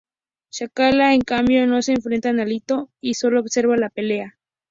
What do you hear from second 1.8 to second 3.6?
se enfrenta a Ittō y solo